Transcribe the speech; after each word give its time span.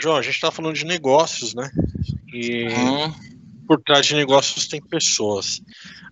João, 0.00 0.16
a 0.16 0.22
gente 0.22 0.34
está 0.34 0.50
falando 0.50 0.74
de 0.74 0.84
negócios, 0.84 1.54
né? 1.54 1.70
E 2.32 2.68
uhum. 2.68 3.12
por 3.66 3.80
trás 3.82 4.06
de 4.06 4.14
negócios 4.14 4.66
tem 4.66 4.80
pessoas. 4.80 5.60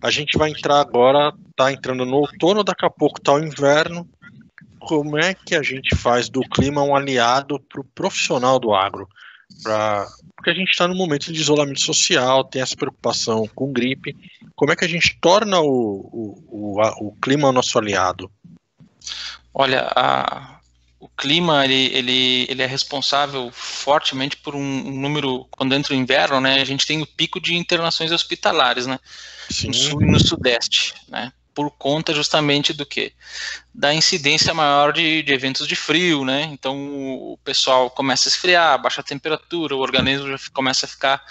A 0.01 0.11
gente 0.11 0.37
vai 0.37 0.49
entrar 0.49 0.79
agora, 0.79 1.33
tá 1.55 1.71
entrando 1.71 2.05
no 2.05 2.17
outono, 2.17 2.63
daqui 2.63 2.85
a 2.85 2.89
pouco 2.89 3.19
tá 3.19 3.33
o 3.33 3.43
inverno. 3.43 4.07
Como 4.79 5.17
é 5.17 5.33
que 5.33 5.55
a 5.55 5.61
gente 5.61 5.95
faz 5.95 6.29
do 6.29 6.41
clima 6.41 6.83
um 6.83 6.95
aliado 6.95 7.59
para 7.59 7.81
o 7.81 7.83
profissional 7.83 8.59
do 8.59 8.73
agro? 8.73 9.07
Pra... 9.63 10.07
Porque 10.35 10.51
a 10.51 10.53
gente 10.53 10.69
está 10.69 10.87
no 10.87 10.95
momento 10.95 11.33
de 11.33 11.39
isolamento 11.39 11.81
social, 11.81 12.45
tem 12.45 12.61
essa 12.61 12.75
preocupação 12.75 13.45
com 13.53 13.73
gripe. 13.73 14.15
Como 14.55 14.71
é 14.71 14.75
que 14.75 14.85
a 14.85 14.89
gente 14.89 15.17
torna 15.19 15.59
o, 15.59 15.67
o, 15.67 16.77
o, 16.77 17.07
o 17.07 17.15
clima 17.21 17.51
nosso 17.51 17.77
aliado? 17.77 18.31
Olha, 19.53 19.91
a, 19.95 20.58
o 20.99 21.07
clima 21.07 21.63
ele, 21.63 21.95
ele, 21.95 22.45
ele 22.49 22.61
é 22.61 22.65
responsável 22.65 23.49
fortemente 23.53 24.35
por 24.35 24.53
um, 24.53 24.59
um, 24.59 24.99
número, 24.99 25.47
quando 25.51 25.73
entra 25.73 25.93
o 25.93 25.97
inverno, 25.97 26.41
né, 26.41 26.61
a 26.61 26.65
gente 26.65 26.85
tem 26.85 27.01
o 27.01 27.07
pico 27.07 27.39
de 27.39 27.55
internações 27.55 28.11
hospitalares, 28.11 28.85
né, 28.85 28.99
Sim. 29.49 29.67
no 29.67 29.73
sul 29.73 30.01
e 30.01 30.05
no 30.05 30.19
sudeste, 30.19 30.93
né, 31.07 31.31
por 31.59 31.71
conta 31.71 32.13
justamente 32.13 32.71
do 32.71 32.85
que? 32.85 33.11
Da 33.75 33.93
incidência 33.93 34.53
maior 34.53 34.93
de, 34.93 35.21
de 35.21 35.33
eventos 35.33 35.67
de 35.67 35.75
frio, 35.75 36.23
né, 36.23 36.43
então 36.53 36.73
o 37.33 37.37
pessoal 37.43 37.89
começa 37.89 38.29
a 38.29 38.31
esfriar, 38.31 38.81
baixa 38.81 39.01
a 39.01 39.03
temperatura, 39.03 39.75
o 39.75 39.79
organismo 39.79 40.29
já 40.29 40.37
começa 40.53 40.85
a 40.85 40.89
ficar 40.89 41.21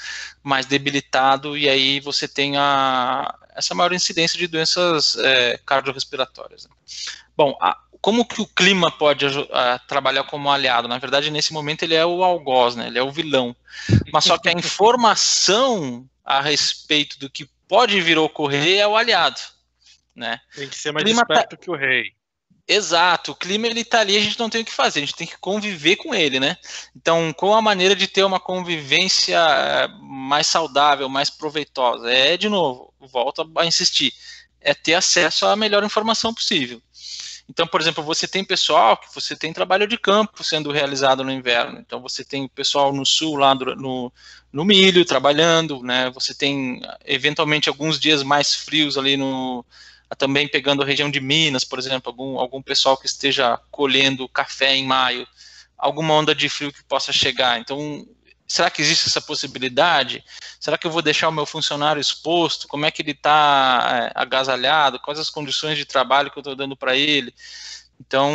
mais 0.43 0.67
debilitado 0.67 1.57
e 1.57 1.67
aí 1.67 1.99
você 2.01 2.29
tem 2.29 2.59
a, 2.59 3.35
essa 3.57 3.75
maior 3.75 3.95
incidência 3.95 4.39
de 4.39 4.47
doenças 4.47 5.17
é, 5.17 5.59
cardiorrespiratórias. 5.65 6.67
Né. 6.67 6.71
Bom, 7.35 7.57
a, 7.59 7.79
como 7.99 8.27
que 8.27 8.43
o 8.43 8.47
clima 8.47 8.91
pode 8.91 9.25
uh, 9.25 9.49
trabalhar 9.87 10.25
como 10.25 10.51
aliado? 10.51 10.89
Na 10.89 10.99
verdade, 10.99 11.31
nesse 11.31 11.55
momento 11.55 11.85
ele 11.85 11.95
é 11.95 12.05
o 12.05 12.23
algoz, 12.23 12.77
né? 12.77 12.89
Ele 12.89 12.99
é 12.99 13.03
o 13.03 13.11
vilão. 13.11 13.57
Mas 14.13 14.25
só 14.25 14.37
que 14.37 14.51
a 14.51 14.53
informação 14.59 16.07
a 16.23 16.43
respeito 16.43 17.19
do 17.19 17.31
que 17.31 17.49
pode 17.67 17.99
vir 18.03 18.19
a 18.19 18.21
ocorrer 18.21 18.79
é 18.79 18.87
o 18.87 18.95
aliado, 18.95 19.41
né? 20.19 20.41
Tem 20.55 20.69
que 20.69 20.77
ser 20.77 20.93
mais 20.93 21.05
tá 21.05 21.11
esperto 21.11 21.51
tá... 21.51 21.57
que 21.57 21.71
o 21.71 21.77
rei. 21.77 22.13
Exato, 22.71 23.33
o 23.33 23.35
clima 23.35 23.67
ele 23.67 23.83
tá 23.83 24.01
ali, 24.01 24.15
a 24.15 24.21
gente 24.21 24.39
não 24.39 24.51
tem 24.51 24.61
o 24.61 24.65
que 24.65 24.75
fazer, 24.75 24.99
a 24.99 25.03
gente 25.03 25.15
tem 25.15 25.27
que 25.27 25.39
conviver 25.39 25.97
com 25.97 26.15
ele, 26.15 26.39
né? 26.39 26.59
Então, 26.95 27.33
qual 27.33 27.55
a 27.55 27.63
maneira 27.63 27.97
de 27.97 28.07
ter 28.07 28.23
uma 28.25 28.39
convivência 28.39 29.39
eh, 29.39 29.89
mais 30.03 30.47
saudável, 30.47 31.09
mais 31.09 31.31
proveitosa? 31.31 32.11
É, 32.11 32.37
de 32.37 32.47
novo, 32.47 32.93
volto 33.01 33.51
a 33.57 33.65
insistir, 33.65 34.13
é 34.61 34.75
ter 34.75 34.93
acesso 34.93 35.47
à 35.47 35.57
melhor 35.57 35.83
informação 35.83 36.35
possível. 36.35 36.83
Então, 37.49 37.67
por 37.67 37.81
exemplo, 37.81 38.05
você 38.05 38.29
tem 38.29 38.45
pessoal 38.45 38.99
que 38.99 39.13
você 39.15 39.35
tem 39.35 39.53
trabalho 39.55 39.87
de 39.87 39.97
campo 39.97 40.45
sendo 40.45 40.71
realizado 40.71 41.25
no 41.25 41.33
inverno. 41.33 41.79
Então, 41.81 42.03
você 42.03 42.23
tem 42.23 42.45
o 42.45 42.49
pessoal 42.51 42.93
no 42.93 43.07
sul, 43.07 43.37
lá 43.37 43.55
no, 43.55 44.13
no 44.53 44.65
milho, 44.65 45.05
trabalhando, 45.05 45.83
né? 45.83 46.11
Você 46.11 46.35
tem, 46.35 46.83
eventualmente, 47.07 47.69
alguns 47.69 47.99
dias 47.99 48.23
mais 48.23 48.55
frios 48.55 48.99
ali 48.99 49.17
no. 49.17 49.65
Também 50.17 50.49
pegando 50.49 50.83
a 50.83 50.87
região 50.87 51.11
de 51.11 51.21
Minas, 51.21 51.65
por 51.65 51.79
exemplo, 51.79 52.11
algum, 52.11 52.39
algum 52.39 52.63
pessoal 52.63 52.97
que 52.97 53.07
esteja 53.07 53.59
colhendo 53.71 54.29
café 54.29 54.75
em 54.75 54.87
maio, 54.87 55.27
alguma 55.77 56.15
onda 56.15 56.35
de 56.35 56.49
frio 56.49 56.73
que 56.73 56.83
possa 56.83 57.13
chegar. 57.13 57.61
Então, 57.61 58.07
será 58.47 58.71
que 58.71 58.81
existe 58.81 59.07
essa 59.07 59.21
possibilidade? 59.21 60.25
Será 60.59 60.79
que 60.79 60.87
eu 60.87 60.91
vou 60.91 61.03
deixar 61.03 61.29
o 61.29 61.33
meu 61.33 61.45
funcionário 61.45 62.01
exposto? 62.01 62.67
Como 62.67 62.87
é 62.87 62.91
que 62.91 63.03
ele 63.03 63.11
está 63.11 64.11
é, 64.15 64.21
agasalhado? 64.21 64.99
Quais 64.99 65.19
as 65.19 65.29
condições 65.29 65.77
de 65.77 65.85
trabalho 65.85 66.31
que 66.31 66.39
eu 66.39 66.41
estou 66.41 66.57
dando 66.57 66.75
para 66.75 66.97
ele? 66.97 67.35
Então, 68.01 68.31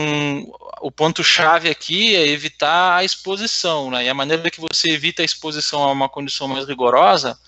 o 0.82 0.92
ponto-chave 0.92 1.70
aqui 1.70 2.16
é 2.16 2.28
evitar 2.28 2.98
a 2.98 3.04
exposição, 3.04 3.90
né? 3.90 4.06
E 4.06 4.10
a 4.10 4.14
maneira 4.14 4.52
que 4.52 4.60
você 4.60 4.90
evita 4.90 5.22
a 5.22 5.26
exposição 5.26 5.82
a 5.84 5.92
uma 5.92 6.10
condição 6.10 6.48
mais 6.48 6.68
rigorosa 6.68 7.40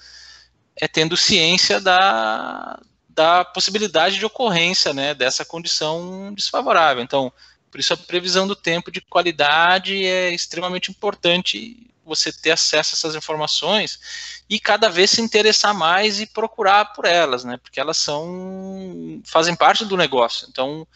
é 0.78 0.88
tendo 0.88 1.18
ciência 1.18 1.80
da, 1.80 2.80
da 3.16 3.46
possibilidade 3.46 4.20
de 4.20 4.26
ocorrência, 4.26 4.94
né, 4.94 5.14
dessa 5.14 5.46
condição 5.46 6.34
desfavorável. 6.34 7.02
Então, 7.02 7.32
por 7.72 7.80
isso 7.80 7.94
a 7.94 7.98
previsão 7.98 8.46
do 8.46 8.56
tempo 8.56 8.92
de 8.92 9.02
qualidade 9.02 10.06
é 10.06 10.32
extremamente 10.32 10.92
importante 10.92 11.92
você 12.06 12.32
ter 12.32 12.52
acesso 12.52 12.94
a 12.94 12.96
essas 12.98 13.16
informações 13.16 14.00
e 14.48 14.60
cada 14.60 14.90
vez 14.90 15.10
se 15.10 15.22
interessar 15.22 15.74
mais 15.74 16.20
e 16.20 16.28
procurar 16.28 16.94
por 16.94 17.06
elas, 17.06 17.44
né? 17.44 17.58
Porque 17.58 17.80
elas 17.80 17.98
são 17.98 19.22
fazem 19.26 19.56
parte 19.56 19.84
do 19.86 19.98
negócio. 19.98 20.48
Então, 20.52 20.88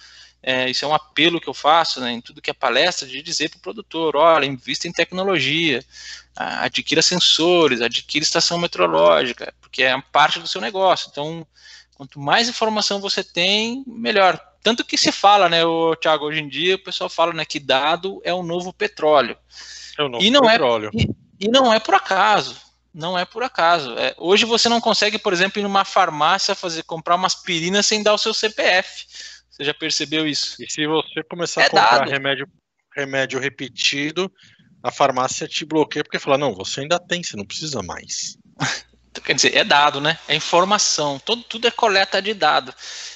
é, 0.42 0.70
isso 0.70 0.86
é 0.86 0.88
um 0.88 0.94
apelo 0.94 1.42
que 1.42 1.50
eu 1.50 1.54
faço 1.54 2.00
né, 2.00 2.12
em 2.12 2.22
tudo 2.22 2.42
que 2.42 2.52
é 2.52 2.54
palestra, 2.54 3.08
de 3.08 3.22
dizer 3.22 3.50
para 3.50 3.58
o 3.58 3.62
produtor, 3.62 4.16
olha, 4.16 4.46
invista 4.46 4.88
em 4.88 4.92
tecnologia, 4.92 5.84
adquira 6.36 7.02
sensores, 7.02 7.82
adquira 7.82 8.24
estação 8.24 8.58
meteorológica, 8.58 9.54
porque 9.60 9.84
é 9.84 10.02
parte 10.14 10.40
do 10.40 10.48
seu 10.48 10.62
negócio. 10.62 11.10
Então, 11.12 11.46
quanto 12.00 12.18
mais 12.18 12.48
informação 12.48 13.02
você 13.02 13.22
tem, 13.22 13.84
melhor. 13.86 14.40
Tanto 14.64 14.86
que 14.86 14.98
se 14.98 15.12
fala, 15.12 15.50
né, 15.50 15.66
o 15.66 15.94
Thiago, 15.98 16.28
hoje 16.28 16.40
em 16.40 16.48
dia 16.48 16.76
o 16.76 16.84
pessoal 16.84 17.10
fala 17.10 17.34
né, 17.34 17.44
que 17.44 17.60
dado 17.60 18.22
é 18.24 18.34
o 18.34 18.42
novo 18.42 18.72
petróleo. 18.72 19.38
É 19.98 20.04
o 20.04 20.08
novo 20.08 20.24
e 20.24 20.32
não 20.32 20.46
é 20.50 20.54
petróleo. 20.54 20.92
É, 20.96 21.02
e, 21.02 21.10
e, 21.42 21.48
não 21.50 21.74
é 21.74 21.78
por 21.78 21.94
acaso. 21.94 22.56
Não 22.94 23.20
é 23.20 23.26
por 23.26 23.44
acaso. 23.44 23.98
É, 23.98 24.16
hoje 24.18 24.46
você 24.46 24.70
não 24.70 24.80
consegue, 24.80 25.20
por 25.20 25.34
exemplo, 25.34 25.60
ir 25.60 25.64
numa 25.64 25.84
farmácia 25.84 26.56
fazer 26.56 26.84
comprar 26.84 27.16
uma 27.16 27.28
aspirina 27.28 27.84
sem 27.84 28.02
dar 28.02 28.14
o 28.14 28.18
seu 28.18 28.34
CPF. 28.34 29.06
Você 29.50 29.66
já 29.66 29.74
percebeu 29.74 30.26
isso? 30.26 30.56
E 30.64 30.72
se 30.72 30.88
você 30.88 31.22
começar 31.22 31.64
é 31.64 31.66
a 31.66 31.70
comprar 31.70 32.08
remédio, 32.08 32.48
remédio 32.96 33.42
repetido, 33.42 34.32
a 34.82 34.90
farmácia 34.90 35.50
te 35.50 35.66
bloqueia 35.66 36.06
porque 36.06 36.18
fala: 36.18 36.38
não, 36.38 36.56
você 36.56 36.80
ainda 36.80 36.98
tem, 36.98 37.22
você 37.22 37.36
não 37.36 37.46
precisa 37.46 37.84
mais. 37.84 38.38
Quer 39.24 39.34
dizer, 39.34 39.56
é 39.56 39.64
dado, 39.64 40.00
né? 40.00 40.18
É 40.28 40.36
informação. 40.36 41.20
Todo, 41.20 41.44
tudo 41.44 41.68
é 41.68 41.72
coleta 41.72 42.22
de 42.22 42.34
dado. 42.34 42.74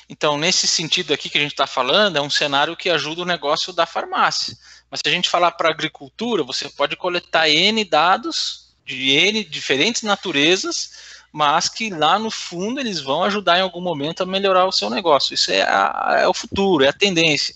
Então, 0.09 0.38
nesse 0.38 0.68
sentido 0.68 1.14
aqui 1.14 1.30
que 1.30 1.38
a 1.38 1.42
gente 1.42 1.52
está 1.52 1.68
falando, 1.68 2.18
é 2.18 2.22
um 2.22 2.30
cenário 2.30 2.76
que 2.76 2.90
ajuda 2.90 3.22
o 3.22 3.26
negócio 3.26 3.72
da 3.72 3.86
farmácia. 3.86 4.58
Mas 4.90 5.02
se 5.03 5.09
a 5.09 5.12
gente 5.12 5.30
falar 5.30 5.52
para 5.52 5.70
agricultura, 5.70 6.44
você 6.44 6.70
pode 6.70 6.96
coletar 6.96 7.50
N 7.50 7.84
dados 7.86 8.76
de 8.86 9.12
N 9.12 9.44
diferentes 9.44 10.02
naturezas, 10.03 11.12
mas 11.34 11.68
que 11.68 11.90
lá 11.90 12.20
no 12.20 12.30
fundo 12.30 12.80
eles 12.80 13.02
vão 13.02 13.24
ajudar 13.24 13.58
em 13.58 13.62
algum 13.62 13.82
momento 13.82 14.22
a 14.22 14.26
melhorar 14.26 14.68
o 14.68 14.72
seu 14.72 14.88
negócio. 14.88 15.34
Isso 15.34 15.52
é, 15.52 15.64
a, 15.64 16.18
é 16.20 16.28
o 16.28 16.34
futuro, 16.34 16.84
é 16.84 16.90
a 16.90 16.94
tendência. 16.94 17.56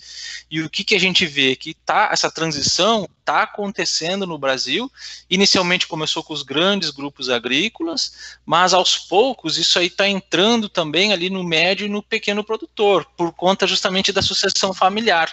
E 0.50 0.60
o 0.60 0.68
que, 0.68 0.82
que 0.82 0.96
a 0.96 0.98
gente 0.98 1.24
vê? 1.24 1.54
Que 1.54 1.74
tá, 1.74 2.08
essa 2.12 2.28
transição 2.28 3.08
está 3.20 3.44
acontecendo 3.44 4.26
no 4.26 4.36
Brasil. 4.36 4.90
Inicialmente 5.30 5.86
começou 5.86 6.24
com 6.24 6.34
os 6.34 6.42
grandes 6.42 6.90
grupos 6.90 7.30
agrícolas, 7.30 8.36
mas 8.44 8.74
aos 8.74 8.98
poucos 8.98 9.56
isso 9.56 9.78
aí 9.78 9.86
está 9.86 10.08
entrando 10.08 10.68
também 10.68 11.12
ali 11.12 11.30
no 11.30 11.44
médio 11.44 11.86
e 11.86 11.90
no 11.90 12.02
pequeno 12.02 12.42
produtor, 12.42 13.06
por 13.16 13.32
conta 13.32 13.64
justamente 13.64 14.10
da 14.10 14.22
sucessão 14.22 14.74
familiar. 14.74 15.32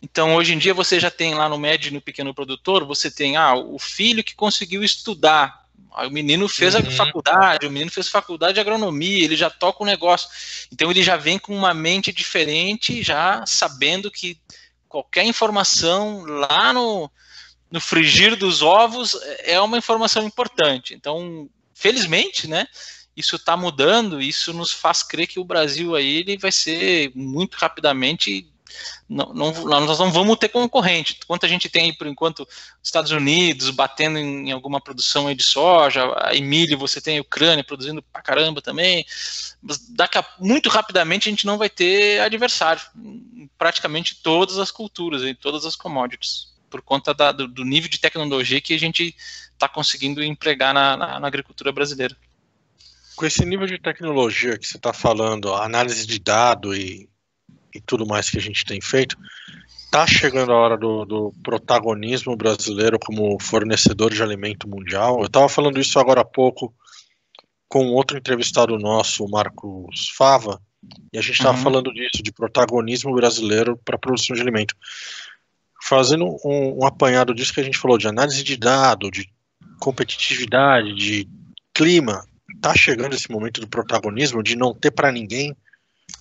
Então, 0.00 0.36
hoje 0.36 0.54
em 0.54 0.58
dia, 0.58 0.72
você 0.72 0.98
já 0.98 1.10
tem 1.10 1.34
lá 1.34 1.50
no 1.50 1.58
médio 1.58 1.88
e 1.88 1.92
no 1.92 2.00
pequeno 2.00 2.32
produtor, 2.32 2.86
você 2.86 3.10
tem 3.10 3.36
ah, 3.36 3.54
o 3.54 3.78
filho 3.78 4.24
que 4.24 4.34
conseguiu 4.34 4.82
estudar. 4.82 5.67
O 6.06 6.10
menino 6.10 6.48
fez 6.48 6.74
uhum. 6.74 6.80
a 6.80 6.90
faculdade, 6.90 7.66
o 7.66 7.70
menino 7.70 7.90
fez 7.90 8.08
faculdade 8.08 8.54
de 8.54 8.60
agronomia, 8.60 9.24
ele 9.24 9.36
já 9.36 9.50
toca 9.50 9.82
o 9.82 9.86
negócio. 9.86 10.28
Então, 10.72 10.90
ele 10.90 11.02
já 11.02 11.16
vem 11.16 11.38
com 11.38 11.56
uma 11.56 11.74
mente 11.74 12.12
diferente, 12.12 13.02
já 13.02 13.44
sabendo 13.46 14.10
que 14.10 14.38
qualquer 14.88 15.24
informação 15.24 16.24
lá 16.24 16.72
no, 16.72 17.10
no 17.70 17.80
frigir 17.80 18.36
dos 18.36 18.62
ovos 18.62 19.16
é 19.40 19.60
uma 19.60 19.78
informação 19.78 20.24
importante. 20.24 20.94
Então, 20.94 21.48
felizmente, 21.74 22.48
né? 22.48 22.66
Isso 23.16 23.36
está 23.36 23.56
mudando, 23.56 24.22
isso 24.22 24.52
nos 24.52 24.70
faz 24.70 25.02
crer 25.02 25.26
que 25.26 25.40
o 25.40 25.44
Brasil 25.44 25.96
aí 25.96 26.18
ele 26.18 26.38
vai 26.38 26.52
ser 26.52 27.10
muito 27.14 27.56
rapidamente 27.56 28.48
não, 29.08 29.32
não, 29.32 29.52
nós 29.64 29.98
não 29.98 30.12
vamos 30.12 30.36
ter 30.36 30.48
concorrente. 30.48 31.18
Quanto 31.26 31.46
a 31.46 31.48
gente 31.48 31.68
tem 31.68 31.84
aí, 31.84 31.92
por 31.92 32.06
enquanto, 32.06 32.46
Estados 32.82 33.10
Unidos 33.10 33.70
batendo 33.70 34.18
em, 34.18 34.48
em 34.48 34.52
alguma 34.52 34.80
produção 34.80 35.32
de 35.34 35.42
soja, 35.42 36.04
a 36.16 36.34
milho 36.34 36.78
você 36.78 37.00
tem 37.00 37.18
a 37.18 37.22
Ucrânia 37.22 37.64
produzindo 37.64 38.02
pra 38.02 38.22
caramba 38.22 38.60
também, 38.60 39.04
daqui 39.90 40.18
a, 40.18 40.26
muito 40.38 40.68
rapidamente 40.68 41.28
a 41.28 41.32
gente 41.32 41.46
não 41.46 41.58
vai 41.58 41.70
ter 41.70 42.20
adversário 42.20 42.82
em 42.96 43.48
praticamente 43.56 44.20
todas 44.22 44.58
as 44.58 44.70
culturas, 44.70 45.22
em 45.22 45.34
todas 45.34 45.64
as 45.64 45.74
commodities, 45.74 46.54
por 46.68 46.82
conta 46.82 47.14
da, 47.14 47.32
do, 47.32 47.48
do, 47.48 47.64
nível 47.64 47.88
de 47.88 47.98
tecnologia 47.98 48.60
que 48.60 48.74
a 48.74 48.78
gente 48.78 49.14
está 49.52 49.68
conseguindo 49.68 50.22
empregar 50.22 50.74
na, 50.74 50.96
na, 50.96 51.20
na 51.20 51.26
agricultura 51.26 51.72
brasileira. 51.72 52.16
Com 53.16 53.26
esse 53.26 53.44
nível 53.44 53.66
de 53.66 53.78
tecnologia 53.78 54.56
que 54.56 54.66
você 54.66 54.76
está 54.76 54.92
falando, 54.92 55.52
análise 55.54 56.06
de 56.06 56.18
dado 56.20 56.74
e 56.74 57.08
e 57.74 57.80
tudo 57.80 58.06
mais 58.06 58.30
que 58.30 58.38
a 58.38 58.40
gente 58.40 58.64
tem 58.64 58.80
feito, 58.80 59.16
está 59.84 60.06
chegando 60.06 60.52
a 60.52 60.56
hora 60.56 60.76
do, 60.76 61.04
do, 61.04 61.32
protagonismo 61.42 62.36
brasileiro 62.36 62.98
como 62.98 63.38
fornecedor 63.40 64.12
de 64.12 64.22
alimento 64.22 64.68
mundial. 64.68 65.20
Eu 65.20 65.26
estava 65.26 65.48
falando 65.48 65.80
isso 65.80 65.98
agora 65.98 66.20
há 66.20 66.24
pouco 66.24 66.74
com 67.68 67.86
outro 67.88 68.16
entrevistado 68.16 68.78
nosso, 68.78 69.24
o 69.24 69.30
Marcos 69.30 70.10
Fava, 70.16 70.60
e 71.12 71.18
a 71.18 71.22
gente 71.22 71.34
estava 71.34 71.56
uhum. 71.56 71.64
falando 71.64 71.92
disso, 71.92 72.22
de 72.22 72.32
protagonismo 72.32 73.14
brasileiro 73.14 73.76
para 73.84 73.96
a 73.96 73.98
produção 73.98 74.34
de 74.34 74.42
alimento. 74.42 74.74
fazendo 75.82 76.26
um, 76.44 76.82
um, 76.82 76.86
apanhado 76.86 77.34
disso 77.34 77.52
que 77.52 77.60
a 77.60 77.64
gente 77.64 77.78
falou, 77.78 77.98
de 77.98 78.08
análise 78.08 78.42
de 78.42 78.56
dado, 78.56 79.10
de 79.10 79.28
competitividade, 79.80 80.94
de 80.94 81.28
clima, 81.74 82.24
tá 82.60 82.74
chegando 82.74 83.14
esse 83.14 83.30
momento 83.30 83.60
do 83.60 83.68
protagonismo, 83.68 84.42
de 84.42 84.56
não 84.56 84.74
ter 84.74 84.90
para 84.90 85.12
ninguém. 85.12 85.54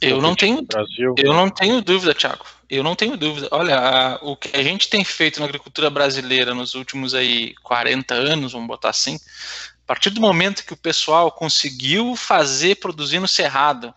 Eu 0.02 0.22
não 0.22 0.36
tenho, 0.36 0.62
Brasil. 0.62 1.16
eu 1.18 1.34
não 1.34 1.50
tenho 1.50 1.82
dúvida, 1.82 2.14
Thiago. 2.14 2.46
Eu 2.70 2.84
não 2.84 2.96
tenho 2.96 3.18
dúvida. 3.18 3.48
Olha, 3.52 3.80
a, 3.80 4.16
o 4.22 4.36
que 4.36 4.56
a 4.56 4.62
gente 4.62 4.90
tem 4.90 5.04
feito 5.04 5.40
na 5.40 5.46
agricultura 5.46 5.90
brasileira 5.90 6.54
nos 6.54 6.76
últimos 6.76 7.16
aí 7.16 7.56
40 7.64 8.14
anos, 8.14 8.52
vamos 8.52 8.68
botar 8.68 8.90
assim, 8.90 9.16
a 9.16 9.88
partir 9.88 10.10
do 10.10 10.22
momento 10.22 10.66
que 10.66 10.74
o 10.74 10.78
pessoal 10.78 11.32
conseguiu 11.32 12.16
fazer 12.16 12.76
produzir 12.76 13.20
no 13.20 13.28
cerrado, 13.28 13.94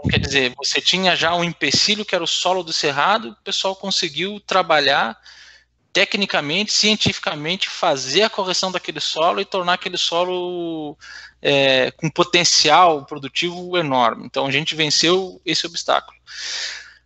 então, 0.00 0.10
quer 0.10 0.18
dizer, 0.18 0.54
você 0.56 0.80
tinha 0.80 1.14
já 1.14 1.34
um 1.34 1.44
empecilho 1.44 2.04
que 2.04 2.14
era 2.14 2.24
o 2.24 2.26
solo 2.26 2.62
do 2.62 2.72
cerrado, 2.72 3.30
o 3.30 3.44
pessoal 3.44 3.76
conseguiu 3.76 4.40
trabalhar 4.40 5.18
tecnicamente, 5.92 6.72
cientificamente, 6.72 7.68
fazer 7.68 8.22
a 8.22 8.30
correção 8.30 8.70
daquele 8.70 9.00
solo 9.00 9.40
e 9.40 9.44
tornar 9.44 9.74
aquele 9.74 9.96
solo 9.96 10.96
é, 11.42 11.90
com 11.92 12.08
potencial 12.08 13.04
produtivo 13.04 13.76
enorme. 13.76 14.26
Então 14.26 14.46
a 14.46 14.50
gente 14.50 14.74
venceu 14.74 15.40
esse 15.44 15.66
obstáculo. 15.66 16.18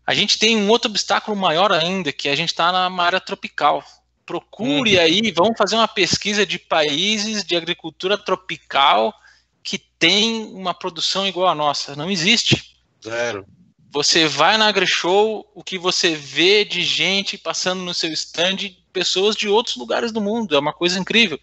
A 0.06 0.12
gente 0.12 0.38
tem 0.38 0.56
um 0.56 0.68
outro 0.68 0.90
obstáculo 0.90 1.36
maior 1.36 1.72
ainda, 1.72 2.12
que 2.12 2.28
a 2.28 2.36
gente 2.36 2.50
está 2.50 2.70
na 2.70 3.02
área 3.02 3.20
tropical. 3.20 3.82
Procure 4.26 4.96
uhum. 4.96 5.02
aí, 5.02 5.32
vamos 5.32 5.56
fazer 5.56 5.76
uma 5.76 5.88
pesquisa 5.88 6.44
de 6.44 6.58
países 6.58 7.44
de 7.44 7.56
agricultura 7.56 8.18
tropical 8.18 9.14
que 9.62 9.78
tem 9.78 10.44
uma 10.52 10.74
produção 10.74 11.26
igual 11.26 11.48
a 11.48 11.54
nossa. 11.54 11.96
Não 11.96 12.10
existe. 12.10 12.76
Zero. 13.02 13.46
Você 13.94 14.26
vai 14.26 14.58
na 14.58 14.66
AgriShow, 14.66 15.48
o 15.54 15.62
que 15.62 15.78
você 15.78 16.16
vê 16.16 16.64
de 16.64 16.82
gente 16.82 17.38
passando 17.38 17.80
no 17.84 17.94
seu 17.94 18.12
stand, 18.12 18.74
pessoas 18.92 19.36
de 19.36 19.48
outros 19.48 19.76
lugares 19.76 20.10
do 20.10 20.20
mundo, 20.20 20.56
é 20.56 20.58
uma 20.58 20.72
coisa 20.72 20.98
incrível. 20.98 21.38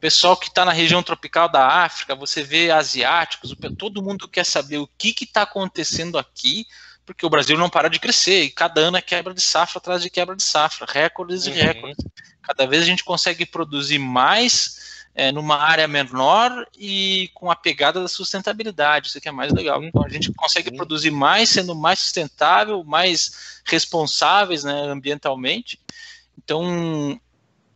Pessoal 0.00 0.34
que 0.34 0.48
está 0.48 0.64
na 0.64 0.72
região 0.72 1.02
tropical 1.02 1.50
da 1.50 1.66
África, 1.84 2.14
você 2.14 2.42
vê 2.42 2.70
asiáticos, 2.70 3.54
todo 3.76 4.02
mundo 4.02 4.26
quer 4.26 4.46
saber 4.46 4.78
o 4.78 4.88
que 4.96 5.14
está 5.20 5.42
acontecendo 5.42 6.16
aqui, 6.16 6.66
porque 7.04 7.26
o 7.26 7.30
Brasil 7.30 7.58
não 7.58 7.68
para 7.68 7.90
de 7.90 8.00
crescer, 8.00 8.44
e 8.44 8.50
cada 8.50 8.80
ano 8.80 8.96
é 8.96 9.02
quebra 9.02 9.34
de 9.34 9.42
safra 9.42 9.76
atrás 9.76 10.00
de 10.00 10.08
quebra 10.08 10.34
de 10.34 10.42
safra, 10.42 10.86
recordes 10.90 11.44
uhum. 11.44 11.52
e 11.52 11.56
recordes. 11.56 12.06
Cada 12.40 12.66
vez 12.66 12.84
a 12.84 12.86
gente 12.86 13.04
consegue 13.04 13.44
produzir 13.44 13.98
mais 13.98 15.01
é, 15.14 15.30
numa 15.30 15.56
área 15.56 15.86
menor 15.86 16.66
e 16.78 17.30
com 17.34 17.50
a 17.50 17.56
pegada 17.56 18.00
da 18.00 18.08
sustentabilidade, 18.08 19.08
isso 19.08 19.20
que 19.20 19.28
é 19.28 19.32
mais 19.32 19.52
legal. 19.52 19.82
Então 19.82 20.04
a 20.04 20.08
gente 20.08 20.32
consegue 20.32 20.74
produzir 20.74 21.10
mais, 21.10 21.50
sendo 21.50 21.74
mais 21.74 21.98
sustentável, 21.98 22.82
mais 22.84 23.60
responsáveis 23.64 24.64
né, 24.64 24.72
ambientalmente. 24.88 25.78
Então, 26.42 27.20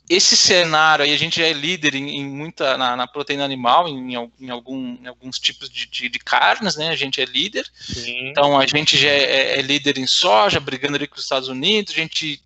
esse 0.08 0.36
cenário 0.36 1.04
aí, 1.04 1.12
a 1.12 1.18
gente 1.18 1.40
já 1.40 1.46
é 1.46 1.52
líder 1.52 1.94
em, 1.94 2.20
em 2.20 2.24
muita, 2.24 2.78
na, 2.78 2.96
na, 2.96 3.06
proteína 3.06 3.44
animal, 3.44 3.88
em, 3.88 4.14
em, 4.40 4.50
algum, 4.50 4.96
em 5.02 5.06
alguns 5.06 5.38
tipos 5.38 5.68
de, 5.68 5.86
de, 5.86 6.08
de, 6.08 6.18
carnes, 6.18 6.76
né? 6.76 6.88
A 6.88 6.96
gente 6.96 7.20
é 7.20 7.24
líder. 7.24 7.66
Sim. 7.78 8.28
Então, 8.30 8.58
a 8.58 8.66
gente 8.66 8.96
já 8.96 9.08
é, 9.08 9.58
é, 9.58 9.62
líder 9.62 9.98
em 9.98 10.06
soja, 10.06 10.60
brigando 10.60 10.94
ali 10.94 11.06
com 11.08 11.16
os 11.16 11.22
Estados 11.22 11.48
Unidos, 11.48 11.92
a 11.92 11.96
gente 11.96 12.40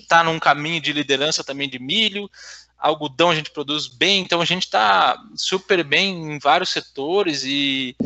está 0.00 0.24
num 0.24 0.38
caminho 0.38 0.80
de 0.80 0.92
liderança 0.92 1.44
também 1.44 1.68
de 1.68 1.78
milho, 1.78 2.30
algodão 2.78 3.30
a 3.30 3.34
gente 3.34 3.50
produz 3.50 3.86
bem, 3.86 4.20
então 4.20 4.40
a 4.40 4.44
gente 4.44 4.64
está 4.64 5.16
super 5.36 5.82
bem 5.82 6.34
em 6.34 6.38
vários 6.38 6.70
setores 6.70 7.42
e 7.44 7.96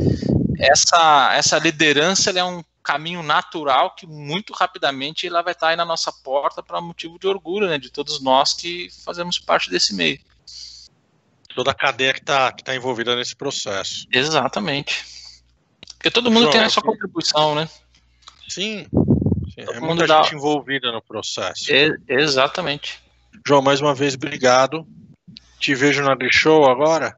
essa, 0.58 1.34
essa 1.34 1.58
liderança 1.58 2.30
é 2.30 2.44
um 2.44 2.62
caminho 2.82 3.22
natural 3.22 3.94
que 3.94 4.06
muito 4.06 4.52
rapidamente 4.52 5.26
ela 5.26 5.42
vai 5.42 5.52
estar 5.52 5.68
aí 5.68 5.76
na 5.76 5.84
nossa 5.84 6.10
porta 6.10 6.62
para 6.62 6.80
motivo 6.80 7.18
de 7.18 7.26
orgulho, 7.26 7.68
né, 7.68 7.78
de 7.78 7.90
todos 7.90 8.22
nós 8.22 8.54
que 8.54 8.88
fazemos 9.04 9.38
parte 9.38 9.68
desse 9.70 9.94
meio. 9.94 10.18
Toda 11.54 11.70
a 11.72 11.74
cadeia 11.74 12.14
que 12.14 12.20
está 12.20 12.52
que 12.52 12.62
tá 12.62 12.74
envolvida 12.74 13.16
nesse 13.16 13.34
processo. 13.34 14.06
Exatamente. 14.12 15.04
Porque 15.96 16.10
todo 16.10 16.30
mundo 16.30 16.42
João, 16.42 16.52
tem 16.52 16.60
a 16.62 16.70
sua 16.70 16.82
contribuição, 16.82 17.54
né? 17.54 17.68
Sim. 18.48 18.86
sim. 19.54 19.60
é 19.60 19.80
muita 19.80 20.06
dá... 20.06 20.22
gente 20.22 20.36
envolvida 20.36 20.92
no 20.92 21.02
processo. 21.02 21.72
É, 21.72 21.90
exatamente. 22.08 23.02
João, 23.48 23.62
mais 23.62 23.80
uma 23.80 23.94
vez, 23.94 24.12
obrigado. 24.12 24.86
Te 25.58 25.74
vejo 25.74 26.02
na 26.02 26.14
show 26.30 26.70
agora. 26.70 27.16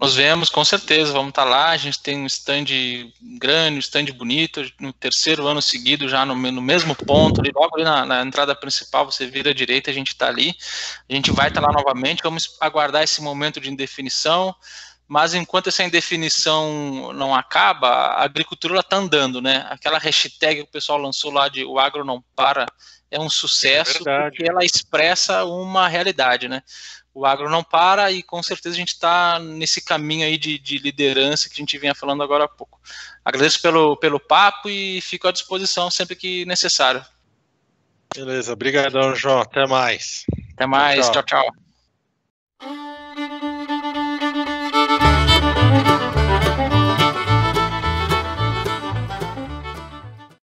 Nós 0.00 0.16
vemos, 0.16 0.50
com 0.50 0.64
certeza, 0.64 1.12
vamos 1.12 1.28
estar 1.28 1.44
lá. 1.44 1.68
A 1.68 1.76
gente 1.76 2.02
tem 2.02 2.18
um 2.18 2.26
stand 2.26 2.64
grande, 3.38 3.76
um 3.76 3.78
stand 3.78 4.06
bonito, 4.06 4.60
no 4.80 4.92
terceiro 4.92 5.46
ano 5.46 5.62
seguido, 5.62 6.08
já 6.08 6.26
no, 6.26 6.34
no 6.34 6.60
mesmo 6.60 6.96
ponto, 6.96 7.40
ali, 7.40 7.52
logo 7.54 7.76
ali 7.76 7.84
na, 7.84 8.04
na, 8.04 8.22
entrada 8.22 8.56
principal, 8.56 9.04
você 9.04 9.28
vira 9.28 9.50
à 9.50 9.54
direita, 9.54 9.88
a 9.88 9.94
gente 9.94 10.08
está 10.08 10.26
ali. 10.26 10.52
A 11.08 11.14
gente 11.14 11.30
vai 11.30 11.46
estar 11.46 11.60
lá 11.60 11.70
novamente, 11.70 12.24
vamos 12.24 12.56
aguardar 12.60 13.04
esse 13.04 13.22
momento 13.22 13.60
de 13.60 13.70
indefinição. 13.70 14.52
Mas 15.08 15.32
enquanto 15.32 15.68
essa 15.68 15.82
indefinição 15.82 17.14
não 17.14 17.34
acaba, 17.34 17.88
a 17.88 18.24
agricultura 18.24 18.78
está 18.80 18.96
andando, 18.96 19.40
né? 19.40 19.66
Aquela 19.70 19.98
hashtag 19.98 20.56
que 20.56 20.68
o 20.68 20.72
pessoal 20.72 20.98
lançou 20.98 21.32
lá 21.32 21.48
de 21.48 21.64
o 21.64 21.78
agro 21.78 22.04
não 22.04 22.22
para, 22.36 22.66
é 23.10 23.18
um 23.18 23.30
sucesso 23.30 24.06
é 24.06 24.28
porque 24.28 24.44
ela 24.46 24.62
expressa 24.62 25.46
uma 25.46 25.88
realidade, 25.88 26.46
né? 26.46 26.62
O 27.14 27.24
agro 27.24 27.48
não 27.48 27.64
para 27.64 28.12
e 28.12 28.22
com 28.22 28.42
certeza 28.42 28.76
a 28.76 28.78
gente 28.78 28.92
está 28.92 29.38
nesse 29.38 29.80
caminho 29.80 30.26
aí 30.26 30.36
de, 30.36 30.58
de, 30.58 30.78
liderança 30.78 31.48
que 31.48 31.54
a 31.54 31.56
gente 31.56 31.78
vinha 31.78 31.94
falando 31.94 32.22
agora 32.22 32.44
há 32.44 32.48
pouco. 32.48 32.78
Agradeço 33.24 33.62
pelo, 33.62 33.96
pelo 33.96 34.20
papo 34.20 34.68
e 34.68 35.00
fico 35.00 35.26
à 35.26 35.32
disposição 35.32 35.90
sempre 35.90 36.14
que 36.14 36.44
necessário. 36.44 37.04
Beleza, 38.14 38.52
obrigadão, 38.52 39.14
João. 39.14 39.40
Até 39.40 39.66
mais. 39.66 40.24
Até 40.52 40.66
mais, 40.66 41.06
tchau, 41.06 41.22
tchau. 41.22 41.42
tchau. 41.42 41.67